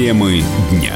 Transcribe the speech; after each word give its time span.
Темы 0.00 0.42
дня. 0.70 0.94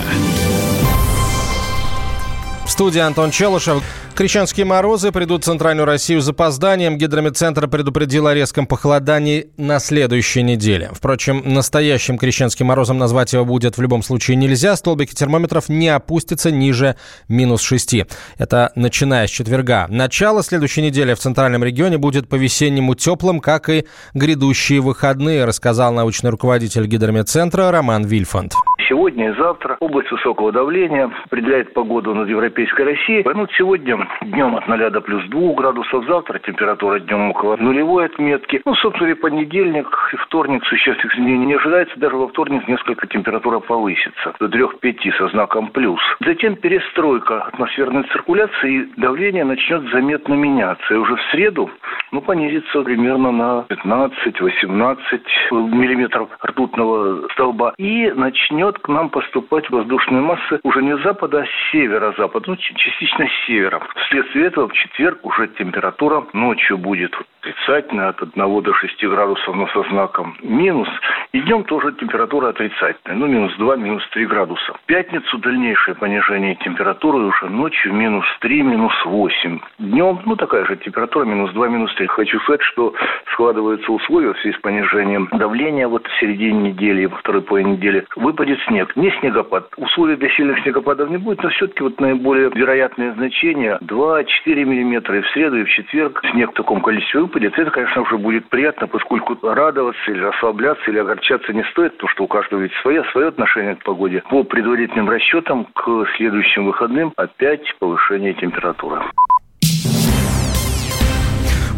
В 2.64 2.70
студии 2.70 3.00
Антон 3.00 3.30
Челышев. 3.30 3.84
Крещенские 4.14 4.64
морозы 4.64 5.12
придут 5.12 5.42
в 5.42 5.44
Центральную 5.44 5.84
Россию 5.84 6.22
с 6.22 6.24
запозданием. 6.24 6.96
Гидрометцентр 6.96 7.68
предупредил 7.68 8.28
о 8.28 8.34
резком 8.34 8.66
похолодании 8.66 9.48
на 9.58 9.78
следующей 9.78 10.42
неделе. 10.42 10.90
Впрочем, 10.94 11.42
настоящим 11.44 12.16
крещенским 12.16 12.68
морозом 12.68 12.96
назвать 12.96 13.34
его 13.34 13.44
будет 13.44 13.76
в 13.76 13.82
любом 13.82 14.02
случае 14.02 14.38
нельзя. 14.38 14.74
Столбики 14.74 15.14
термометров 15.14 15.68
не 15.68 15.88
опустятся 15.88 16.50
ниже 16.50 16.96
минус 17.28 17.60
6. 17.60 18.06
Это 18.38 18.72
начиная 18.74 19.26
с 19.26 19.30
четверга. 19.30 19.86
Начало 19.90 20.42
следующей 20.42 20.80
недели 20.80 21.12
в 21.12 21.18
Центральном 21.18 21.62
регионе 21.62 21.98
будет 21.98 22.26
по-весеннему 22.26 22.94
теплым, 22.94 23.40
как 23.40 23.68
и 23.68 23.84
грядущие 24.14 24.80
выходные, 24.80 25.44
рассказал 25.44 25.92
научный 25.92 26.30
руководитель 26.30 26.86
гидрометцентра 26.86 27.70
Роман 27.70 28.06
Вильфанд. 28.06 28.54
Сегодня 28.88 29.30
и 29.30 29.34
завтра 29.34 29.76
область 29.80 30.10
высокого 30.10 30.52
давления 30.52 31.10
определяет 31.24 31.72
погоду 31.72 32.14
над 32.14 32.28
Европейской 32.28 32.82
Россией. 32.82 33.24
Ну, 33.24 33.46
сегодня 33.56 34.06
днем 34.22 34.56
от 34.56 34.68
0 34.68 34.90
до 34.90 35.00
плюс 35.00 35.24
2 35.28 35.54
градусов, 35.54 36.04
завтра 36.06 36.38
температура 36.40 36.98
днем 36.98 37.30
около 37.30 37.56
нулевой 37.56 38.06
отметки. 38.06 38.60
Ну, 38.64 38.74
собственно, 38.74 39.08
и 39.08 39.14
понедельник, 39.14 39.86
и 40.12 40.16
вторник 40.16 40.64
существенных 40.66 41.14
изменений 41.14 41.46
не 41.46 41.54
ожидается. 41.54 41.98
Даже 41.98 42.16
во 42.16 42.28
вторник 42.28 42.68
несколько 42.68 43.06
температура 43.06 43.60
повысится 43.60 44.34
до 44.38 44.46
3-5 44.46 45.12
со 45.18 45.28
знаком 45.28 45.68
плюс. 45.68 46.00
Затем 46.20 46.56
перестройка 46.56 47.44
атмосферной 47.44 48.02
циркуляции 48.12 48.74
и 48.74 49.00
давление 49.00 49.44
начнет 49.44 49.82
заметно 49.92 50.34
меняться. 50.34 50.94
И 50.94 50.96
уже 50.96 51.16
в 51.16 51.22
среду 51.30 51.70
ну, 52.12 52.20
понизится 52.20 52.82
примерно 52.82 53.30
на 53.30 53.66
15-18 53.68 55.20
миллиметров 55.52 56.28
ртутного 56.44 57.28
столба. 57.32 57.74
И 57.78 58.12
начнет 58.12 58.73
к 58.78 58.88
нам 58.88 59.08
поступать 59.10 59.68
воздушные 59.70 60.20
массы 60.20 60.60
уже 60.62 60.82
не 60.82 60.96
с 60.96 61.02
запада, 61.02 61.42
а 61.42 61.44
с 61.44 61.72
севера-запада, 61.72 62.50
ну, 62.50 62.56
частично 62.56 63.26
с 63.26 63.46
севера. 63.46 63.80
Вследствие 64.06 64.46
этого 64.46 64.68
в 64.68 64.72
четверг 64.72 65.24
уже 65.24 65.48
температура 65.48 66.24
ночью 66.32 66.78
будет 66.78 67.14
отрицательная 67.44 68.08
от 68.08 68.22
1 68.22 68.62
до 68.62 68.74
6 68.74 69.04
градусов, 69.06 69.54
но 69.54 69.66
со 69.68 69.82
знаком 69.90 70.36
минус. 70.42 70.88
И 71.32 71.40
днем 71.40 71.64
тоже 71.64 71.92
температура 71.92 72.48
отрицательная, 72.48 73.16
ну, 73.16 73.26
минус 73.26 73.54
2, 73.56 73.76
минус 73.76 74.06
3 74.10 74.26
градуса. 74.26 74.72
В 74.72 74.86
пятницу 74.86 75.38
дальнейшее 75.38 75.94
понижение 75.94 76.54
температуры 76.56 77.18
уже 77.18 77.46
ночью 77.46 77.92
минус 77.92 78.24
3, 78.40 78.62
минус 78.62 78.92
8. 79.04 79.60
Днем, 79.78 80.20
ну, 80.24 80.36
такая 80.36 80.64
же 80.64 80.76
температура, 80.76 81.24
минус 81.24 81.50
2, 81.52 81.68
минус 81.68 81.94
3. 81.94 82.06
Хочу 82.06 82.40
сказать, 82.40 82.62
что 82.62 82.94
складываются 83.32 83.92
условия 83.92 84.32
в 84.32 84.38
связи 84.38 84.56
с 84.56 84.60
понижением 84.60 85.28
давления 85.32 85.88
вот 85.88 86.06
в 86.06 86.20
середине 86.20 86.70
недели, 86.70 87.06
во 87.06 87.16
второй 87.18 87.42
половине 87.42 87.72
недели. 87.72 88.06
Выпадет 88.16 88.60
снег, 88.66 88.94
не 88.96 89.10
снегопад. 89.20 89.68
Условий 89.76 90.16
для 90.16 90.28
сильных 90.30 90.60
снегопадов 90.62 91.10
не 91.10 91.16
будет, 91.16 91.42
но 91.42 91.50
все-таки 91.50 91.82
вот 91.82 92.00
наиболее 92.00 92.50
вероятные 92.50 93.12
значения 93.14 93.78
2-4 93.82 94.26
миллиметра 94.46 95.18
и 95.18 95.22
в 95.22 95.28
среду, 95.28 95.56
и 95.56 95.64
в 95.64 95.70
четверг 95.70 96.20
снег 96.32 96.50
в 96.50 96.54
таком 96.54 96.80
количестве 96.80 97.20
выпадет. 97.20 97.58
Это, 97.58 97.70
конечно, 97.70 98.02
уже 98.02 98.18
будет 98.18 98.48
приятно, 98.48 98.86
поскольку 98.86 99.36
радоваться 99.42 100.10
или 100.10 100.20
расслабляться, 100.20 100.90
или 100.90 100.98
огорчаться 100.98 101.52
не 101.52 101.64
стоит, 101.64 101.92
потому 101.94 102.10
что 102.10 102.24
у 102.24 102.26
каждого 102.26 102.60
ведь 102.60 102.74
свое, 102.82 103.04
свое 103.12 103.28
отношение 103.28 103.76
к 103.76 103.84
погоде. 103.84 104.22
По 104.28 104.42
предварительным 104.44 105.08
расчетам, 105.08 105.66
к 105.74 106.06
следующим 106.16 106.66
выходным 106.66 107.12
опять 107.16 107.74
повышение 107.78 108.34
температуры. 108.34 109.00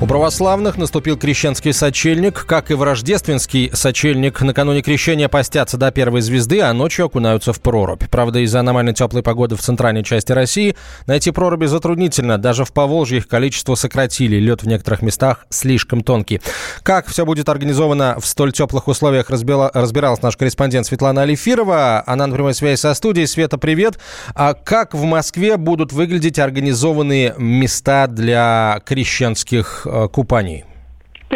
У 0.06 0.08
православных 0.08 0.78
наступил 0.78 1.18
крещенский 1.18 1.72
сочельник. 1.72 2.46
Как 2.46 2.70
и 2.70 2.74
в 2.74 2.84
рождественский 2.84 3.72
сочельник, 3.74 4.40
накануне 4.40 4.80
крещения 4.80 5.28
постятся 5.28 5.78
до 5.78 5.90
первой 5.90 6.20
звезды, 6.20 6.60
а 6.60 6.72
ночью 6.72 7.06
окунаются 7.06 7.52
в 7.52 7.60
прорубь. 7.60 8.04
Правда, 8.08 8.38
из-за 8.38 8.60
аномально 8.60 8.94
теплой 8.94 9.24
погоды 9.24 9.56
в 9.56 9.62
центральной 9.62 10.04
части 10.04 10.30
России 10.30 10.76
найти 11.08 11.32
проруби 11.32 11.66
затруднительно. 11.66 12.38
Даже 12.38 12.64
в 12.64 12.72
Поволжье 12.72 13.18
их 13.18 13.26
количество 13.26 13.74
сократили. 13.74 14.36
Лед 14.36 14.62
в 14.62 14.68
некоторых 14.68 15.02
местах 15.02 15.44
слишком 15.50 16.04
тонкий. 16.04 16.40
Как 16.84 17.08
все 17.08 17.26
будет 17.26 17.48
организовано 17.48 18.16
в 18.20 18.26
столь 18.26 18.52
теплых 18.52 18.86
условиях, 18.86 19.28
разбила, 19.28 19.72
разбиралась 19.74 20.22
наш 20.22 20.36
корреспондент 20.36 20.86
Светлана 20.86 21.22
Алифирова. 21.22 22.04
Она 22.06 22.28
на 22.28 22.34
прямой 22.34 22.54
связи 22.54 22.78
со 22.78 22.94
студией. 22.94 23.26
Света, 23.26 23.58
привет. 23.58 23.98
А 24.36 24.54
как 24.54 24.94
в 24.94 25.02
Москве 25.02 25.56
будут 25.56 25.92
выглядеть 25.92 26.38
организованные 26.38 27.34
места 27.38 28.06
для 28.06 28.80
крещенских 28.84 29.84
Э, 29.95 29.95
купаний. 30.12 30.64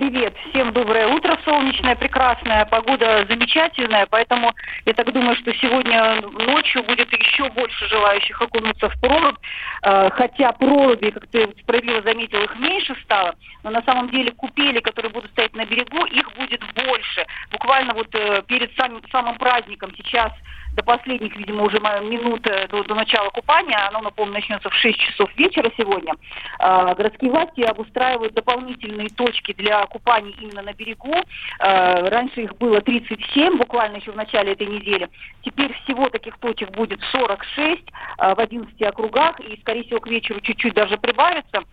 Привет, 0.01 0.35
всем 0.49 0.73
доброе 0.73 1.09
утро, 1.09 1.39
солнечное, 1.45 1.95
прекрасная, 1.95 2.65
погода 2.65 3.27
замечательная, 3.29 4.07
поэтому 4.07 4.55
я 4.87 4.95
так 4.95 5.13
думаю, 5.13 5.37
что 5.37 5.53
сегодня 5.53 6.23
ночью 6.23 6.83
будет 6.85 7.13
еще 7.13 7.51
больше 7.51 7.87
желающих 7.87 8.41
окунуться 8.41 8.89
в 8.89 8.99
прорубь, 8.99 9.37
э, 9.83 10.09
хотя 10.13 10.53
проруби, 10.53 11.11
как 11.11 11.27
ты 11.27 11.55
справедливо 11.61 12.01
заметил, 12.01 12.43
их 12.43 12.59
меньше 12.59 12.97
стало, 13.05 13.35
но 13.63 13.69
на 13.69 13.83
самом 13.83 14.09
деле 14.09 14.31
купели, 14.31 14.81
которые 14.81 15.13
будут 15.13 15.31
стоять 15.33 15.55
на 15.55 15.67
берегу, 15.67 16.07
их 16.07 16.33
будет 16.33 16.63
больше. 16.73 17.27
Буквально 17.53 17.93
вот 17.93 18.09
э, 18.15 18.43
перед 18.47 18.75
самым, 18.77 19.03
самым 19.13 19.37
праздником 19.37 19.93
сейчас 19.99 20.33
до 20.75 20.83
последних, 20.83 21.37
видимо, 21.37 21.65
уже 21.65 21.79
минут 21.79 22.43
до, 22.43 22.85
до 22.85 22.95
начала 22.95 23.29
купания, 23.31 23.89
оно, 23.89 24.01
напомню, 24.01 24.35
начнется 24.35 24.71
в 24.71 24.75
6 24.75 24.99
часов 24.99 25.31
вечера 25.37 25.71
сегодня, 25.77 26.15
э, 26.59 26.95
городские 26.97 27.31
власти 27.31 27.61
обустраивают 27.63 28.35
дополнительные 28.35 29.09
точки 29.11 29.53
для 29.53 29.87
купаний 29.91 30.35
именно 30.41 30.63
на 30.63 30.73
берегу. 30.73 31.15
Э, 31.15 32.09
раньше 32.09 32.43
их 32.43 32.57
было 32.57 32.81
37, 32.81 33.59
буквально 33.59 33.97
еще 33.97 34.13
в 34.13 34.17
начале 34.17 34.53
этой 34.53 34.67
недели. 34.67 35.09
Теперь 35.43 35.73
всего 35.85 36.09
таких 36.09 36.39
точек 36.39 36.71
будет 36.71 37.01
46 37.13 37.83
э, 38.19 38.35
в 38.35 38.39
11 38.39 38.83
округах, 38.83 39.41
и, 39.41 39.61
скорее 39.61 39.85
всего, 39.85 40.01
к 40.01 40.09
вечеру 40.09 40.41
чуть-чуть 40.41 40.75
даже 40.75 40.97
прибавится. 40.97 41.65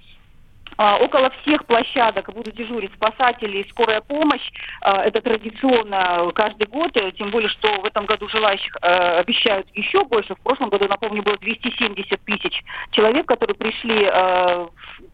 А, 0.77 0.97
около 0.97 1.31
всех 1.41 1.65
площадок 1.65 2.31
будут 2.33 2.55
дежурить 2.55 2.93
спасатели 2.93 3.59
и 3.59 3.69
скорая 3.69 4.01
помощь. 4.01 4.51
А, 4.81 5.03
это 5.03 5.21
традиционно 5.21 6.31
каждый 6.35 6.67
год, 6.67 6.95
э, 6.95 7.11
тем 7.13 7.31
более, 7.31 7.49
что 7.49 7.81
в 7.81 7.85
этом 7.85 8.05
году 8.05 8.29
желающих 8.29 8.75
э, 8.81 9.19
обещают 9.19 9.67
еще 9.73 10.03
больше. 10.05 10.35
В 10.35 10.41
прошлом 10.41 10.69
году, 10.69 10.87
напомню, 10.87 11.23
было 11.23 11.37
270 11.37 12.21
тысяч 12.25 12.63
человек, 12.91 13.25
которые 13.25 13.55
пришли 13.55 14.07
э, 14.11 14.67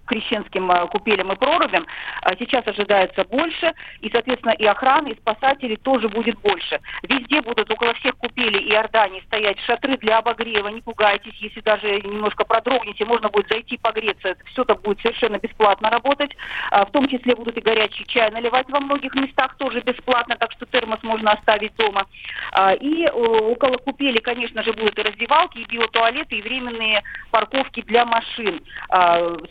крещенским 0.06 0.70
э, 0.70 0.88
купелям 0.88 1.32
и 1.32 1.36
прорубям. 1.36 1.86
А 2.22 2.36
сейчас 2.36 2.66
ожидается 2.68 3.24
больше, 3.26 3.74
и, 4.02 4.10
соответственно, 4.10 4.52
и 4.52 4.66
охраны, 4.66 5.10
и 5.10 5.18
спасателей 5.18 5.78
тоже 5.78 6.10
будет 6.10 6.38
больше. 6.40 6.80
Везде 7.04 7.42
будут 7.42 7.72
около 7.72 7.94
всех 7.96 8.18
купелей 8.18 8.60
и 8.60 8.74
Иордании 8.74 9.22
стоять 9.22 9.60
шатры 9.62 9.98
для 9.98 10.18
обогрева. 10.18 10.68
Не 10.70 10.82
пугайтесь, 10.82 11.36
если 11.38 11.62
даже 11.62 12.02
немножко 12.02 12.44
продрогнете, 12.44 13.06
можно 13.06 13.30
будет 13.30 13.48
зайти 13.50 13.78
погреться. 13.78 14.36
Все 14.46 14.64
это 14.64 14.76
будет 14.76 15.00
совершенно 15.02 15.40
бесплатно 15.54 15.90
работать. 15.90 16.36
А, 16.72 16.86
в 16.86 16.92
том 16.92 17.08
числе 17.08 17.36
будут 17.36 17.58
и 17.58 17.62
горячий 17.62 18.06
чай 18.08 18.32
наливать 18.32 18.70
во 18.70 18.80
многих 18.80 19.14
местах 19.16 19.56
тоже 19.58 19.82
бесплатно, 19.82 20.36
так 20.36 20.52
что 20.52 20.66
термос 20.66 21.02
можно 21.04 21.32
оставить 21.32 21.76
дома. 21.76 22.06
А, 22.52 22.74
и 22.74 23.08
около 23.08 23.78
купели, 23.78 24.18
конечно 24.18 24.64
же, 24.64 24.74
будут 24.74 24.98
и 24.98 25.04
раздевалки, 25.04 25.60
и 25.60 25.66
биотуалеты, 25.66 26.38
и 26.38 26.42
временные 26.42 27.02
парковки 27.32 27.82
для 27.82 28.06
машин. 28.06 28.62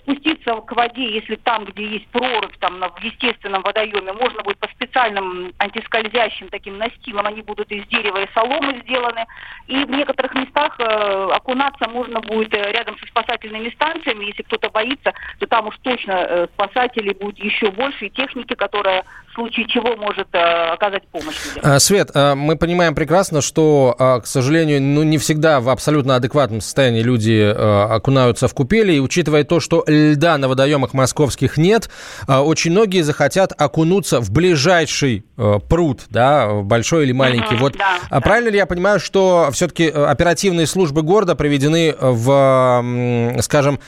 Спуститься 0.03 0.33
спуститься 0.33 0.61
к 0.61 0.73
воде, 0.73 1.15
если 1.15 1.37
там, 1.37 1.65
где 1.65 1.85
есть 1.85 2.07
прорубь, 2.09 2.57
там 2.59 2.81
в 2.81 3.03
естественном 3.03 3.63
водоеме, 3.63 4.13
можно 4.13 4.43
будет 4.43 4.59
по 4.59 4.69
специальным 4.69 5.53
антискользящим 5.59 6.49
таким 6.49 6.79
настилам, 6.79 7.27
они 7.27 7.43
будут 7.43 7.71
из 7.71 7.87
дерева 7.87 8.23
и 8.23 8.33
соломы 8.35 8.81
сделаны. 8.81 9.27
И 9.67 9.85
в 9.85 9.91
некоторых 9.91 10.35
местах 10.35 10.75
э, 10.79 10.85
окунаться 11.33 11.89
можно 11.89 12.21
будет 12.21 12.55
э, 12.55 12.73
рядом 12.73 12.99
со 12.99 13.07
спасательными 13.07 13.71
станциями. 13.71 14.27
Если 14.27 14.43
кто-то 14.43 14.71
боится, 14.71 15.13
то 15.39 15.47
там 15.47 15.69
уж 15.69 15.77
точно 15.93 16.13
э, 16.13 16.47
спасателей 16.55 17.15
будет 17.15 17.39
еще 17.39 17.71
больше, 17.71 18.07
и 18.07 18.11
техники, 18.11 18.55
которая 18.55 19.05
в 19.31 19.35
случае 19.35 19.67
чего 19.67 19.97
может 19.97 20.29
э, 20.33 20.39
оказать 20.39 21.03
помощь 21.09 21.37
людям. 21.47 21.63
А, 21.63 21.79
Свет, 21.79 22.11
а, 22.15 22.35
мы 22.35 22.57
понимаем 22.57 22.95
прекрасно, 22.95 23.41
что, 23.41 23.95
а, 23.99 24.21
к 24.21 24.27
сожалению, 24.27 24.81
ну, 24.83 25.03
не 25.03 25.19
всегда 25.19 25.61
в 25.61 25.69
абсолютно 25.69 26.17
адекватном 26.17 26.61
состоянии 26.61 27.03
люди 27.03 27.43
окунаются 27.43 28.49
в 28.49 28.55
купели, 28.55 28.95
и 28.95 29.01
учитывая 29.01 29.45
то, 29.45 29.61
что 29.61 29.85
льда 29.87 30.39
на 30.39 30.49
водоемах 30.49 30.95
московских 30.95 31.57
нет, 31.57 31.91
очень 32.29 32.71
многие 32.71 33.03
захотят 33.03 33.53
окунуться 33.57 34.21
в 34.21 34.31
ближайший 34.31 35.25
пруд, 35.69 36.03
да, 36.11 36.61
большой 36.63 37.05
или 37.05 37.13
маленький. 37.13 37.55
Угу, 37.55 37.63
вот 37.63 37.77
да, 37.77 38.21
правильно 38.21 38.51
да. 38.51 38.53
ли 38.53 38.57
я 38.59 38.67
понимаю, 38.67 39.01
что 39.01 39.51
все-таки 39.53 39.89
оперативные 39.89 40.67
службы 40.67 41.03
города 41.03 41.35
приведены 41.35 41.95
в, 41.99 43.39
скажем, 43.41 43.81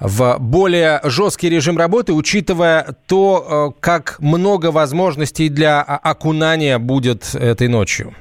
в 0.00 0.38
более 0.38 1.00
жесткий 1.04 1.48
режим 1.50 1.78
работы, 1.78 2.12
учитывая 2.12 2.96
то, 3.06 3.72
э, 3.76 3.80
как 3.80 4.16
много 4.20 4.70
возможностей 4.70 5.48
для 5.48 5.82
окунания 5.82 6.78
будет 6.78 7.34
этой 7.34 7.68
ночью? 7.68 8.14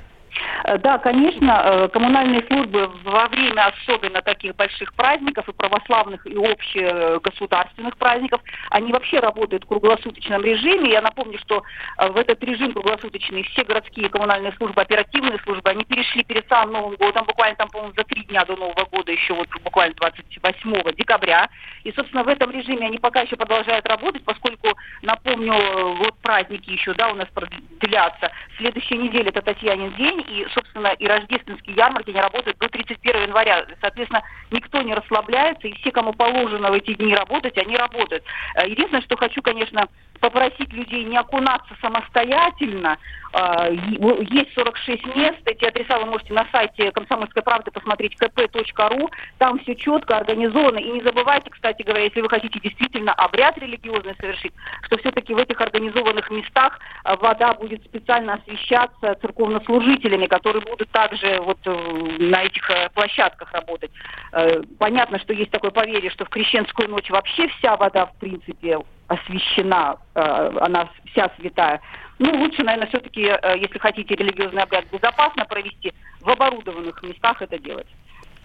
Э, 0.68 0.78
да, 0.78 0.98
конечно, 0.98 1.62
э, 1.64 1.88
коммунальные 1.90 2.44
службы 2.48 2.92
во 3.04 3.28
время 3.28 3.68
особенно 3.68 4.22
таких 4.22 4.56
больших 4.56 4.94
праздников 4.94 5.48
и 5.48 5.54
православных, 5.54 6.26
и 6.26 6.36
общегосударственных 6.36 7.98
праздников, 7.98 8.42
они 8.70 8.92
вообще 8.92 9.20
работают 9.20 9.64
в 9.64 9.68
круглосуточном 9.68 10.44
режиме. 10.44 10.92
Я 10.92 11.02
напомню, 11.02 11.40
что 11.40 11.64
в 11.98 12.18
этот 12.18 12.44
режим 12.44 12.74
круглосуточный 12.74 13.44
все 13.44 13.64
городские 13.64 14.10
коммунальные 14.10 14.52
службы, 14.58 14.82
оперативные 14.82 15.40
службы, 15.44 15.70
перешли 15.98 16.24
перед 16.24 16.48
самым 16.48 16.74
Новым 16.74 16.96
годом, 16.96 17.26
буквально 17.26 17.56
там, 17.56 17.70
по-моему, 17.70 17.94
за 17.98 18.04
три 18.04 18.24
дня 18.26 18.46
до 18.46 18.56
Нового 18.56 18.86
года, 18.86 19.12
еще 19.12 19.34
вот 19.34 19.48
буквально 19.64 19.96
28 19.96 20.96
декабря. 20.96 21.50
И, 21.84 21.92
собственно, 21.92 22.24
в 22.24 22.28
этом 22.28 22.52
режиме 22.52 22.86
они 22.86 23.00
пока 23.00 23.22
еще 23.22 23.36
продолжают 23.36 23.88
работать, 23.88 24.24
поскольку, 24.24 24.68
напомню, 25.02 25.96
вот 25.96 26.16
праздники 26.20 26.70
еще, 26.70 26.94
да, 26.94 27.10
у 27.10 27.16
нас 27.16 27.28
продлятся. 27.30 28.32
Следующая 28.58 28.98
неделя 28.98 29.30
это 29.30 29.42
Татьянин 29.42 29.94
день, 29.96 30.24
и, 30.30 30.46
собственно, 30.54 30.90
и 30.90 31.08
рождественские 31.08 31.76
ярмарки 31.76 32.12
не 32.12 32.22
работают 32.22 32.60
до 32.60 32.70
31 32.70 33.24
января. 33.24 33.66
Соответственно, 33.82 34.22
никто 34.52 34.82
не 34.84 34.94
расслабляется, 34.94 35.68
и 35.68 35.74
все, 35.74 35.92
кому 35.92 36.14
положено 36.14 36.70
в 36.70 36.74
эти 36.74 36.94
дни 36.94 37.16
работать, 37.16 37.58
они 37.58 37.76
работают. 37.76 38.24
Э, 38.56 38.70
единственное, 38.70 39.02
что 39.02 39.18
хочу, 39.18 39.42
конечно, 39.42 39.88
попросить 40.20 40.72
людей 40.74 41.04
не 41.04 41.18
окунаться 41.18 41.76
самостоятельно. 41.82 42.98
А, 43.34 43.70
есть 43.70 44.54
46 44.56 45.16
мест, 45.16 45.40
эти 45.46 45.66
адреса 45.66 46.00
вы 46.00 46.06
можете 46.06 46.34
на 46.34 46.48
сайте 46.52 46.92
«Комсомольской 46.92 47.44
правды» 47.44 47.72
посмотреть 47.72 48.16
kp.ru, 48.20 49.10
там 49.38 49.60
все 49.60 49.76
четко 49.76 50.18
организовано. 50.18 50.78
И 50.78 50.92
не 50.92 51.02
забывайте, 51.02 51.50
кстати 51.50 51.84
говоря, 51.84 52.04
если 52.04 52.22
вы 52.22 52.30
хотите 52.30 52.60
действительно 52.60 53.14
обряд 53.14 53.58
религиозный 53.58 54.16
совершить, 54.20 54.54
что 54.84 54.98
все-таки 54.98 55.34
в 55.34 55.38
этих 55.38 55.60
организованных 55.62 56.30
местах 56.32 56.80
а, 57.04 57.16
вода 57.18 57.54
будет 57.54 57.84
специально 57.86 58.36
освещаться 58.36 59.16
церковнослужителями, 59.22 60.28
которые 60.28 60.62
будут 60.62 60.90
также 60.92 61.40
вот 61.42 61.60
э, 61.66 61.72
на 62.20 62.44
этих 62.44 62.70
э, 62.70 62.90
площадках 62.94 63.52
работать. 63.54 63.92
Э, 64.32 64.62
понятно, 64.80 65.20
что 65.20 65.34
есть 65.34 65.52
такое 65.52 65.72
поверье, 65.72 66.10
что 66.10 66.26
в 66.26 66.30
крещенскую 66.30 66.90
ночь 66.90 67.10
вообще 67.10 67.48
вся 67.50 67.76
вода, 67.78 68.06
в 68.08 68.16
принципе, 68.18 68.80
освящена, 69.08 69.98
э, 70.16 70.58
она 70.62 70.90
вся 71.12 71.32
святая. 71.38 71.82
Ну, 72.20 72.32
лучше, 72.40 72.64
наверное, 72.64 72.88
все-таки, 72.88 73.24
э, 73.24 73.58
если 73.58 73.80
хотите 73.80 74.16
религиозный 74.16 74.64
обряд 74.64 74.86
безопасно 74.92 75.46
провести, 75.46 75.94
в 76.22 76.30
оборудованных 76.30 77.02
местах 77.04 77.42
это 77.42 77.58
делать. 77.60 77.88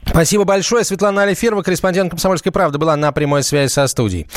Спасибо 0.05 0.45
большое. 0.45 0.85
Светлана 0.85 1.23
Алиферова, 1.23 1.63
корреспондент 1.63 2.11
«Комсомольской 2.11 2.53
правды», 2.53 2.79
была 2.79 2.97
на 2.97 3.13
прямой 3.13 3.43
связи 3.43 3.71
со 3.71 3.87
студией. 3.87 4.29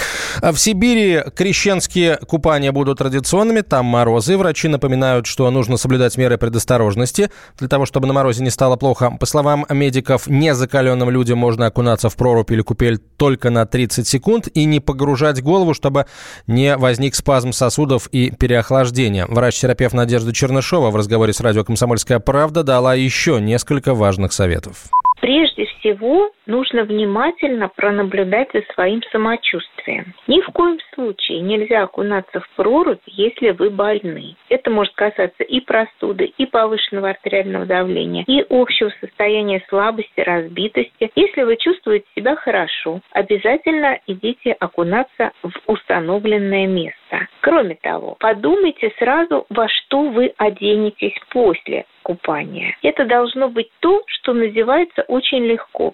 В 0.42 0.56
Сибири 0.58 1.22
крещенские 1.36 2.18
купания 2.18 2.72
будут 2.72 3.00
традиционными, 3.00 3.60
там 3.60 3.86
морозы. 3.86 4.38
Врачи 4.38 4.70
напоминают, 4.70 5.26
что 5.26 5.50
нужно 5.52 5.76
соблюдать 5.76 6.18
меры 6.18 6.38
предосторожности 6.38 7.30
для 7.58 7.68
того, 7.68 7.86
чтобы 7.86 8.08
на 8.08 8.14
морозе 8.14 8.42
не 8.42 8.52
стало 8.52 8.78
плохо. 8.78 9.12
По 9.20 9.26
словам 9.26 9.66
медиков, 9.70 10.28
незакаленным 10.28 11.10
людям 11.10 11.40
можно 11.40 11.66
окунаться 11.66 12.10
в 12.10 12.16
прорубь 12.16 12.52
или 12.52 12.62
купель 12.62 12.98
только 12.98 13.50
на 13.50 13.66
30 13.66 14.08
секунд 14.08 14.48
и 14.54 14.64
не 14.64 14.80
погружать 14.80 15.42
голову, 15.42 15.74
чтобы 15.74 16.06
не 16.48 16.78
возник 16.78 17.16
спазм 17.16 17.52
сосудов 17.52 18.08
и 18.14 18.32
переохлаждение. 18.32 19.26
Врач-терапевт 19.26 19.94
Надежда 19.94 20.32
Чернышова 20.32 20.90
в 20.90 20.96
разговоре 20.96 21.34
с 21.34 21.42
радио 21.42 21.66
«Комсомольская 21.66 22.20
правда» 22.20 22.64
дала 22.64 22.94
еще 22.94 23.42
несколько 23.42 23.94
важных 23.94 24.32
советов. 24.32 24.86
Прежде 25.26 25.66
всего, 25.66 26.30
нужно 26.46 26.84
внимательно 26.84 27.68
пронаблюдать 27.68 28.50
за 28.54 28.62
своим 28.76 29.02
самочувствием. 29.12 30.14
Ни 30.28 30.40
в 30.40 30.46
коем 30.52 30.78
случае 30.94 31.40
нельзя 31.40 31.82
окунаться 31.82 32.42
в 32.42 32.50
прорубь, 32.56 33.02
если 33.08 33.50
вы 33.50 33.72
больны. 33.72 34.36
Это 34.50 34.70
может 34.70 34.94
касаться 34.94 35.42
и 35.42 35.62
простуды, 35.62 36.26
и 36.38 36.46
повышенного 36.46 37.10
артериального 37.10 37.66
давления, 37.66 38.24
и 38.28 38.46
общего 38.52 38.92
состояния 39.02 39.66
слабости, 39.68 40.20
разбитости. 40.20 41.10
Если 41.16 41.42
вы 41.42 41.58
чувствуете 41.58 42.06
себя 42.16 42.36
хорошо, 42.36 43.02
обязательно 43.10 43.98
идите 44.06 44.52
окунаться 44.52 45.32
в 45.42 45.52
установленное 45.66 46.68
место. 46.68 47.00
Кроме 47.42 47.76
того, 47.76 48.16
подумайте 48.20 48.94
сразу, 48.98 49.46
во 49.50 49.68
что 49.68 50.10
вы 50.10 50.34
оденетесь 50.38 51.16
после 51.30 51.86
купания. 52.04 52.78
Это 52.82 53.06
должно 53.06 53.50
быть 53.50 53.70
то, 53.80 54.04
что 54.08 54.34
называется 54.34 55.04
очень 55.08 55.46
легко. 55.46 55.94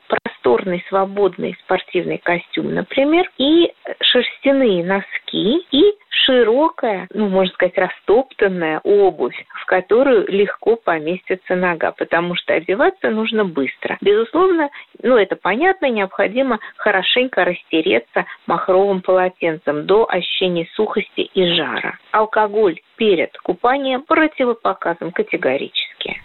Просторный, 0.51 0.83
свободный 0.89 1.56
спортивный 1.63 2.18
костюм, 2.18 2.74
например, 2.74 3.31
и 3.38 3.71
шерстяные 4.01 4.83
носки, 4.83 5.65
и 5.71 5.94
широкая, 6.09 7.07
ну, 7.13 7.30
можно 7.30 7.53
сказать, 7.53 7.77
растоптанная 7.77 8.81
обувь, 8.83 9.45
в 9.62 9.65
которую 9.65 10.27
легко 10.27 10.75
поместится 10.75 11.56
нога, 11.56 11.94
потому 11.94 12.36
что 12.36 12.53
одеваться 12.53 13.12
нужно 13.12 13.45
быстро. 13.45 13.98
Безусловно, 14.01 14.69
ну, 15.01 15.15
это 15.15 15.38
понятно, 15.38 15.86
необходимо 15.86 16.59
хорошенько 16.75 17.45
растереться 17.45 18.25
махровым 18.45 19.01
полотенцем 19.01 19.86
до 19.86 20.06
ощущения 20.09 20.68
сухости 20.74 21.21
и 21.21 21.54
жара. 21.54 21.97
Алкоголь 22.12 22.81
перед 22.97 23.31
купанием 23.38 24.01
противопоказан 24.01 25.13
категорически. 25.13 26.21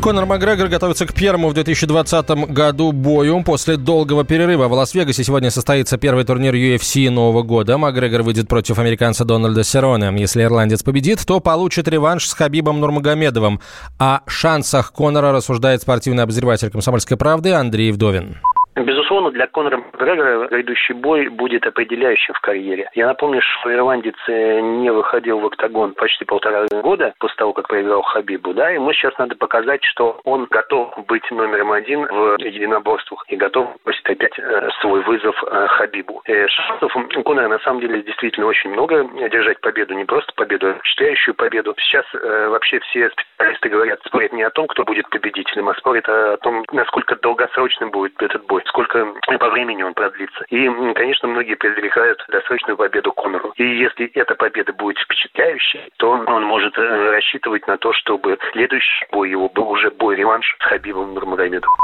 Конор 0.00 0.26
Макгрегор 0.26 0.68
готовится 0.68 1.04
к 1.06 1.14
первому 1.14 1.48
в 1.48 1.54
2020 1.54 2.28
году 2.52 2.92
бою. 2.92 3.42
После 3.42 3.76
долгого 3.76 4.24
перерыва 4.24 4.68
в 4.68 4.72
Лас-Вегасе 4.72 5.24
сегодня 5.24 5.50
состоится 5.50 5.98
первый 5.98 6.24
турнир 6.24 6.54
UFC 6.54 7.10
Нового 7.10 7.42
года. 7.42 7.76
Макгрегор 7.76 8.22
выйдет 8.22 8.48
против 8.48 8.78
американца 8.78 9.24
Дональда 9.24 9.64
Сероне. 9.64 10.12
Если 10.16 10.42
ирландец 10.42 10.82
победит, 10.82 11.26
то 11.26 11.40
получит 11.40 11.88
реванш 11.88 12.28
с 12.28 12.34
Хабибом 12.34 12.80
Нурмагомедовым. 12.80 13.60
О 13.98 14.20
шансах 14.26 14.92
Конора 14.92 15.32
рассуждает 15.32 15.82
спортивный 15.82 16.22
обозреватель 16.22 16.70
«Комсомольской 16.70 17.16
правды» 17.16 17.52
Андрей 17.52 17.90
Вдовин. 17.90 18.36
Безусловно, 18.76 19.30
для 19.30 19.46
Конора 19.46 19.78
Макгрегора 19.78 20.48
грядущий 20.48 20.94
бой 20.94 21.28
будет 21.28 21.66
определяющим 21.66 22.34
в 22.34 22.40
карьере. 22.40 22.90
Я 22.94 23.06
напомню, 23.06 23.40
что 23.40 23.72
ирландец 23.72 24.16
э, 24.28 24.60
не 24.60 24.92
выходил 24.92 25.40
в 25.40 25.46
октагон 25.46 25.94
почти 25.94 26.26
полтора 26.26 26.66
года 26.82 27.14
после 27.18 27.36
того, 27.36 27.54
как 27.54 27.68
проиграл 27.68 28.02
Хабибу, 28.02 28.52
да, 28.52 28.68
ему 28.68 28.92
сейчас 28.92 29.16
надо 29.16 29.34
показать, 29.34 29.82
что 29.82 30.20
он 30.24 30.46
готов 30.50 30.92
быть 31.06 31.28
номером 31.30 31.72
один 31.72 32.04
в 32.04 32.36
единоборствах 32.38 33.24
и 33.28 33.36
готов 33.36 33.76
бросить 33.82 34.04
опять 34.10 34.38
э, 34.38 34.68
свой 34.82 35.00
вызов 35.02 35.42
э, 35.44 35.66
Хабибу. 35.68 36.22
Шансов 36.26 36.94
у 36.94 37.22
Конора 37.22 37.48
на 37.48 37.58
самом 37.60 37.80
деле 37.80 38.02
действительно 38.02 38.46
очень 38.46 38.70
много 38.70 39.04
держать 39.30 39.58
победу, 39.62 39.94
не 39.94 40.04
просто 40.04 40.34
победу, 40.34 40.68
а 40.68 40.74
впечатляющую 40.74 41.34
победу. 41.34 41.74
Сейчас 41.78 42.04
вообще 42.12 42.80
все 42.80 43.10
специалисты 43.10 43.68
говорят, 43.68 44.00
спорят 44.04 44.32
не 44.32 44.42
о 44.42 44.50
том, 44.50 44.66
кто 44.66 44.84
будет 44.84 45.08
победителем, 45.08 45.68
а 45.68 45.74
спорят 45.74 46.08
о 46.08 46.36
том, 46.38 46.64
насколько 46.72 47.16
долгосрочным 47.16 47.90
будет 47.90 48.20
этот 48.20 48.44
бой 48.46 48.62
сколько 48.68 49.14
по 49.38 49.50
времени 49.50 49.82
он 49.82 49.94
продлится. 49.94 50.44
И, 50.48 50.68
конечно, 50.94 51.28
многие 51.28 51.54
предрекают 51.54 52.24
досрочную 52.28 52.76
победу 52.76 53.12
Конору. 53.12 53.52
И 53.56 53.64
если 53.64 54.06
эта 54.14 54.34
победа 54.34 54.72
будет 54.72 54.98
впечатляющей, 54.98 55.80
то 55.98 56.10
он 56.10 56.44
может 56.44 56.76
э, 56.78 57.10
рассчитывать 57.10 57.66
на 57.66 57.76
то, 57.78 57.92
чтобы 57.92 58.38
следующий 58.52 59.06
бой 59.10 59.30
его 59.30 59.48
был 59.48 59.70
уже 59.70 59.90
бой-реванш 59.90 60.56
с 60.58 60.64
Хабибом 60.64 61.14
Нурмагомедовым. 61.14 61.78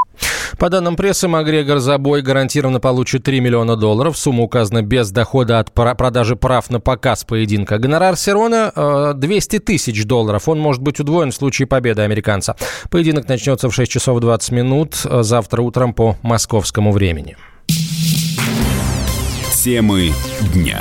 По 0.58 0.68
данным 0.68 0.96
прессы, 0.96 1.28
Макгрегор 1.28 1.78
за 1.78 1.98
бой 1.98 2.22
гарантированно 2.22 2.80
получит 2.80 3.24
3 3.24 3.40
миллиона 3.40 3.76
долларов. 3.76 4.16
Сумма 4.16 4.44
указана 4.44 4.82
без 4.82 5.10
дохода 5.10 5.58
от 5.58 5.72
продажи 5.72 6.36
прав 6.36 6.70
на 6.70 6.80
показ 6.80 7.24
поединка. 7.24 7.78
Гонорар 7.78 8.16
Серона 8.16 9.12
200 9.14 9.56
э, 9.56 9.58
тысяч 9.60 10.04
долларов. 10.04 10.48
Он 10.48 10.58
может 10.58 10.82
быть 10.82 11.00
удвоен 11.00 11.30
в 11.30 11.34
случае 11.34 11.66
победы 11.66 12.02
американца. 12.02 12.56
Поединок 12.90 13.28
начнется 13.28 13.68
в 13.68 13.74
6 13.74 13.90
часов 13.90 14.20
20 14.20 14.52
минут 14.52 14.96
э, 15.04 15.22
завтра 15.22 15.62
утром 15.62 15.94
по 15.94 16.16
московскому 16.22 16.92
времени. 16.92 17.36
Темы 19.62 20.12
дня. 20.52 20.80